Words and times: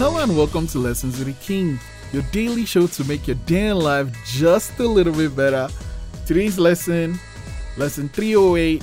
and 0.00 0.36
welcome 0.36 0.66
to 0.66 0.78
Lessons 0.78 1.18
with 1.18 1.28
the 1.28 1.44
King, 1.44 1.78
your 2.12 2.22
daily 2.32 2.64
show 2.66 2.88
to 2.88 3.04
make 3.04 3.28
your 3.28 3.36
day 3.46 3.68
in 3.68 3.78
life 3.78 4.08
just 4.26 4.76
a 4.80 4.82
little 4.82 5.12
bit 5.12 5.36
better. 5.36 5.68
Today's 6.26 6.58
lesson, 6.58 7.18
lesson 7.76 8.08
308 8.08 8.82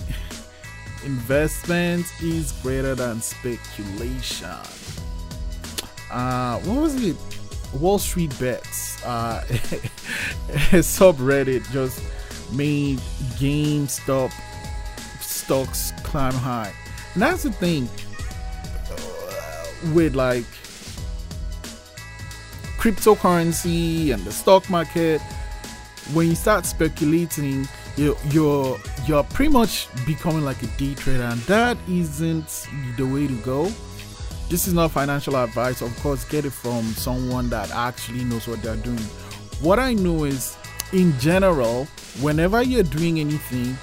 Investment 1.06 2.06
is 2.22 2.54
greater 2.64 2.96
than 2.96 3.22
speculation. 3.22 4.48
Uh, 6.10 6.60
what 6.60 6.82
was 6.82 7.04
it? 7.04 7.18
Wall 7.74 8.00
Street 8.00 8.34
Bets. 8.40 9.04
Uh, 9.04 9.44
subreddit 10.80 11.70
just 11.72 12.02
made 12.54 13.00
GameStop 13.38 14.32
stocks 15.20 15.92
climb 16.04 16.34
high. 16.34 16.74
And 17.14 17.22
that's 17.22 17.44
the 17.44 17.52
thing 17.52 17.90
uh, 18.90 19.94
with 19.94 20.16
like 20.16 20.46
cryptocurrency 22.82 24.12
and 24.12 24.24
the 24.24 24.32
stock 24.32 24.68
market. 24.68 25.22
When 26.14 26.28
you 26.28 26.36
start 26.36 26.66
speculating, 26.66 27.68
you're 27.96 28.18
you're 28.32 28.80
you're 29.06 29.24
pretty 29.24 29.52
much 29.52 29.88
becoming 30.08 30.44
like 30.44 30.64
a 30.64 30.68
day 30.78 30.96
trader, 30.96 31.22
and 31.22 31.40
that 31.42 31.78
isn't 31.88 32.68
the 32.98 33.06
way 33.06 33.28
to 33.28 33.36
go. 33.44 33.66
This 34.50 34.68
is 34.68 34.74
not 34.74 34.90
financial 34.90 35.36
advice. 35.36 35.82
Of 35.82 35.96
course, 36.02 36.26
get 36.26 36.44
it 36.44 36.50
from 36.50 36.82
someone 36.94 37.50
that 37.52 37.70
actually 37.70 38.24
knows 38.24 38.48
what 38.48 38.64
they're 38.64 38.76
doing. 38.78 38.98
What 39.62 39.78
I 39.78 39.94
know 39.94 40.24
is, 40.24 40.58
in 40.92 41.18
general, 41.20 41.86
whenever 42.20 42.64
you're 42.64 42.82
doing 42.82 43.20
anything, 43.20 43.78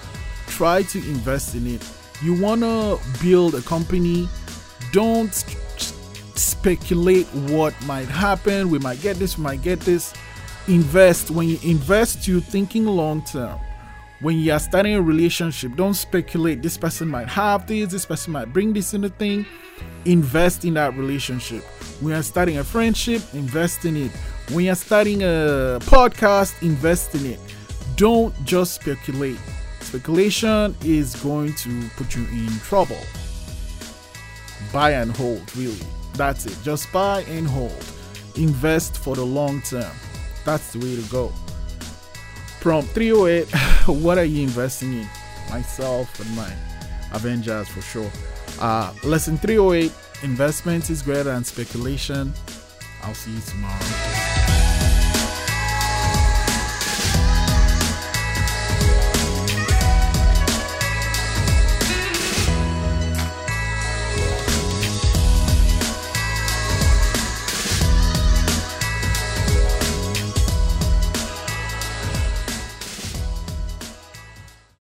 try 0.48 0.82
to 0.82 0.98
invest 0.98 1.54
in 1.54 1.68
it. 1.68 1.88
You 2.20 2.34
want 2.42 2.62
to 2.62 2.98
build 3.22 3.54
a 3.54 3.62
company, 3.62 4.28
don't 4.90 5.32
speculate 6.38 7.26
what 7.26 7.74
might 7.84 8.08
happen. 8.08 8.70
We 8.70 8.78
might 8.78 9.00
get 9.00 9.16
this, 9.16 9.36
we 9.36 9.44
might 9.44 9.62
get 9.62 9.80
this. 9.80 10.14
Invest. 10.66 11.30
When 11.30 11.48
you 11.48 11.58
invest, 11.62 12.28
you're 12.28 12.40
thinking 12.40 12.84
long 12.84 13.22
term. 13.24 13.58
When 14.20 14.38
you 14.38 14.52
are 14.52 14.58
starting 14.58 14.94
a 14.94 15.02
relationship, 15.02 15.76
don't 15.76 15.94
speculate. 15.94 16.60
This 16.62 16.76
person 16.76 17.08
might 17.08 17.28
have 17.28 17.66
this, 17.66 17.90
this 17.92 18.04
person 18.04 18.32
might 18.32 18.52
bring 18.52 18.72
this 18.72 18.92
in 18.92 19.02
the 19.02 19.10
thing 19.10 19.46
invest 20.04 20.64
in 20.64 20.74
that 20.74 20.96
relationship. 20.96 21.62
When 22.00 22.14
you're 22.14 22.22
starting 22.22 22.58
a 22.58 22.64
friendship, 22.64 23.22
invest 23.34 23.84
in 23.84 23.96
it. 23.96 24.10
When 24.52 24.64
you're 24.64 24.74
starting 24.74 25.22
a 25.22 25.78
podcast, 25.82 26.60
invest 26.62 27.14
in 27.14 27.26
it. 27.26 27.40
Don't 27.96 28.34
just 28.44 28.74
speculate. 28.74 29.38
Speculation 29.80 30.76
is 30.84 31.16
going 31.16 31.54
to 31.56 31.88
put 31.96 32.14
you 32.14 32.24
in 32.26 32.50
trouble. 32.60 33.00
Buy 34.72 34.92
and 34.92 35.16
hold, 35.16 35.54
really. 35.56 35.78
That's 36.14 36.46
it. 36.46 36.56
Just 36.62 36.92
buy 36.92 37.22
and 37.22 37.46
hold. 37.46 37.84
Invest 38.36 38.98
for 38.98 39.16
the 39.16 39.24
long 39.24 39.62
term. 39.62 39.92
That's 40.44 40.72
the 40.72 40.78
way 40.78 40.96
to 40.96 41.02
go. 41.10 41.32
Prompt 42.60 42.90
308 42.90 43.48
What 44.02 44.18
are 44.18 44.24
you 44.24 44.42
investing 44.42 44.94
in? 44.94 45.08
Myself 45.50 46.20
and 46.20 46.36
my 46.36 46.52
Avengers 47.12 47.68
for 47.68 47.80
sure. 47.80 48.10
Uh, 48.60 48.92
lesson 49.04 49.38
308 49.38 49.92
Investment 50.22 50.90
is 50.90 51.00
greater 51.00 51.24
than 51.24 51.44
speculation. 51.44 52.32
I'll 53.02 53.14
see 53.14 53.30
you 53.30 53.40
tomorrow. 53.40 54.27